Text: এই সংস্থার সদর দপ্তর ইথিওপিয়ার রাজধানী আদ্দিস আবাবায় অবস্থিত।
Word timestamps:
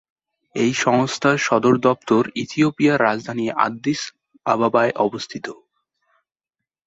এই 0.55 0.71
সংস্থার 0.83 1.37
সদর 1.47 1.75
দপ্তর 1.79 2.21
ইথিওপিয়ার 2.35 2.99
রাজধানী 3.01 3.45
আদ্দিস 3.65 4.01
আবাবায় 4.45 4.93
অবস্থিত। 4.97 5.45